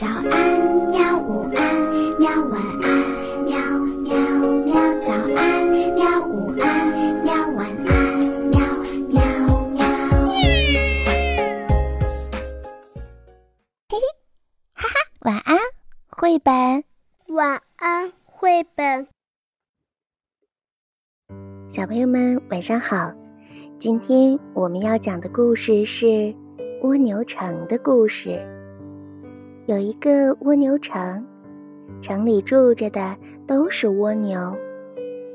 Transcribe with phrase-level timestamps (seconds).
[0.00, 0.32] 早安，
[0.88, 1.18] 喵！
[1.18, 1.76] 午安，
[2.18, 2.30] 喵！
[2.48, 2.88] 晚安，
[3.44, 3.52] 喵
[4.00, 4.16] 喵
[4.64, 4.72] 喵！
[4.98, 6.26] 早安，喵！
[6.26, 7.34] 午安，喵！
[7.50, 8.18] 晚安，
[8.48, 8.58] 喵
[9.10, 9.20] 喵
[9.72, 9.84] 喵！
[13.90, 14.00] 嘿嘿，
[14.72, 14.94] 哈哈，
[15.26, 15.58] 晚安，
[16.08, 16.82] 绘本。
[17.26, 19.06] 晚安，绘本。
[21.68, 23.12] 小朋友们，晚上好！
[23.78, 26.34] 今天我们要讲的故事是
[26.84, 28.56] 蜗牛城的故事。
[29.70, 31.24] 有一个蜗牛城，
[32.02, 33.16] 城里住着的
[33.46, 34.52] 都是蜗牛。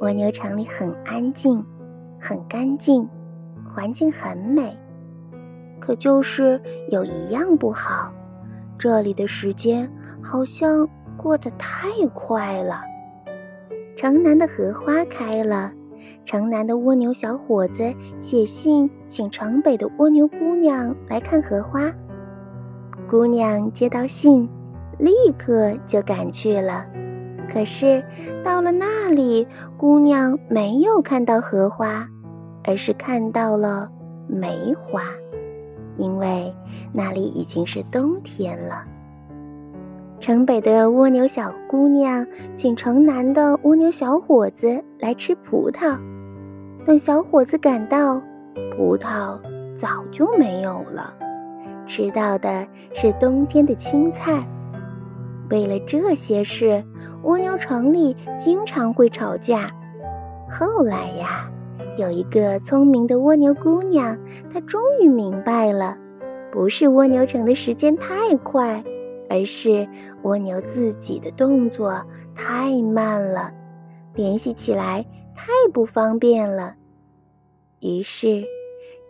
[0.00, 1.62] 蜗牛城里很安静，
[2.18, 3.06] 很干净，
[3.74, 4.74] 环境很美。
[5.78, 8.10] 可就是有一样不好，
[8.78, 9.86] 这里的时间
[10.22, 12.80] 好像过得太快了。
[13.94, 15.70] 城南的荷花开了，
[16.24, 21.92] 城南的蜗牛小伙子写信请城北的蜗牛姑娘来看荷花。
[23.12, 24.48] 姑娘接到信，
[24.98, 26.86] 立刻就赶去了。
[27.46, 28.02] 可是
[28.42, 29.46] 到了那里，
[29.76, 32.08] 姑娘没有看到荷花，
[32.64, 33.92] 而是看到了
[34.26, 35.02] 梅花，
[35.98, 36.54] 因为
[36.90, 38.82] 那里已经是冬天了。
[40.18, 42.26] 城北的蜗牛小姑娘
[42.56, 45.98] 请城南的蜗牛小伙子来吃葡萄，
[46.86, 48.22] 等小伙子赶到，
[48.74, 49.38] 葡萄
[49.74, 51.12] 早就没有了。
[51.86, 54.46] 吃到的是冬天的青菜。
[55.50, 56.82] 为了这些事，
[57.24, 59.70] 蜗牛城里经常会吵架。
[60.50, 61.50] 后来呀，
[61.98, 64.18] 有一个聪明的蜗牛姑娘，
[64.52, 65.98] 她终于明白了，
[66.50, 68.82] 不是蜗牛城的时间太快，
[69.28, 69.86] 而是
[70.22, 72.02] 蜗牛自己的动作
[72.34, 73.52] 太慢了，
[74.14, 76.74] 联系起来太不方便了。
[77.80, 78.44] 于是，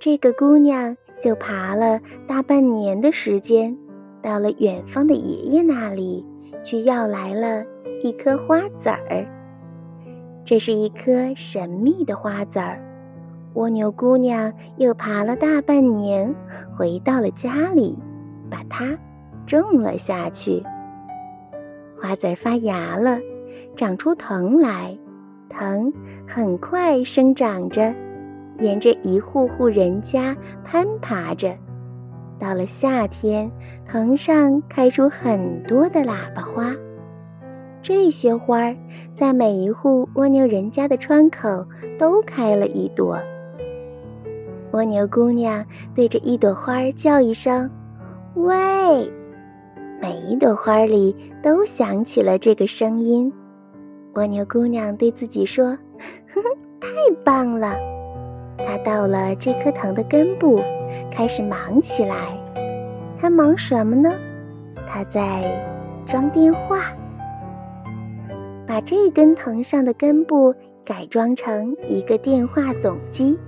[0.00, 0.96] 这个姑娘。
[1.22, 3.78] 就爬了大半年的时间，
[4.20, 6.26] 到了远方的爷爷那里
[6.64, 7.64] 去要来了
[8.02, 9.24] 一颗花籽儿。
[10.44, 12.82] 这是一颗神秘的花籽儿。
[13.54, 16.34] 蜗牛姑娘又爬了大半年，
[16.76, 17.96] 回到了家里，
[18.50, 18.98] 把它
[19.46, 20.64] 种了下去。
[22.00, 23.20] 花籽儿发芽了，
[23.76, 24.98] 长出藤来，
[25.48, 25.92] 藤
[26.26, 27.94] 很快生长着。
[28.58, 31.56] 沿着一户户人家攀爬着，
[32.38, 33.50] 到了夏天，
[33.86, 36.74] 藤上开出很多的喇叭花。
[37.80, 38.76] 这些花儿
[39.12, 41.66] 在每一户蜗牛人家的窗口
[41.98, 43.20] 都开了一朵。
[44.70, 45.64] 蜗牛姑娘
[45.94, 47.68] 对着一朵花儿叫一声
[48.34, 49.12] “喂”，
[50.00, 53.32] 每一朵花里都响起了这个声音。
[54.14, 55.66] 蜗牛姑娘对自己说
[56.32, 56.48] ：“呵呵，
[56.80, 56.88] 太
[57.24, 57.74] 棒了！”
[58.66, 60.60] 他到了这棵藤的根部，
[61.10, 62.16] 开始忙起来。
[63.18, 64.12] 他忙什么呢？
[64.86, 65.42] 他在
[66.06, 66.92] 装电话，
[68.66, 73.38] 把这根藤上的根部改装成一个电话总机。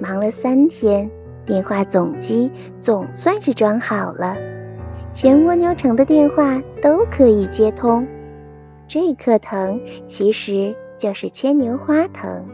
[0.00, 1.10] 忙了三天，
[1.46, 4.36] 电话总机总算是装好了，
[5.12, 8.06] 全蜗牛城的电话都可以接通。
[8.86, 12.44] 这棵藤其实就是牵牛花藤。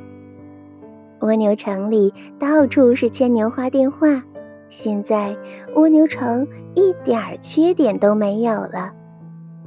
[1.20, 4.22] 蜗牛城里到处是牵牛花电话，
[4.68, 5.34] 现在
[5.74, 8.92] 蜗牛城一点儿缺点都没有了。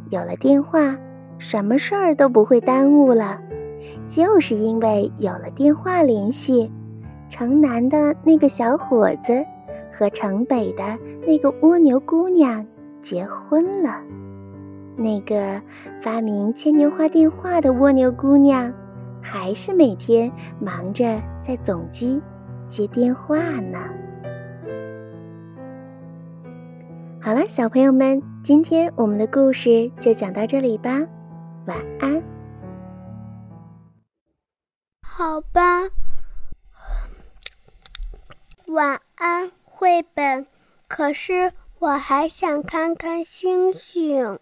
[0.09, 0.95] 有了电话，
[1.39, 3.39] 什么事儿都不会耽误了。
[4.05, 6.71] 就是因为有了电话联系，
[7.29, 9.43] 城南的那个小伙子
[9.91, 10.83] 和城北的
[11.25, 12.65] 那个蜗牛姑娘
[13.01, 14.01] 结婚了。
[14.95, 15.61] 那个
[16.01, 18.71] 发明牵牛花电话的蜗牛姑娘。
[19.19, 22.21] 还是每天忙着在总机
[22.67, 23.79] 接电话呢。
[27.21, 31.07] 好了，小朋友们，今天我们的故事就讲到这里吧，
[31.65, 32.21] 晚安。
[35.01, 35.83] 好吧，
[38.65, 40.45] 晚安，绘本。
[40.89, 44.37] 可是我还想看看星星。